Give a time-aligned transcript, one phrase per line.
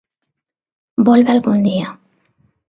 [1.07, 1.89] Volve algún día.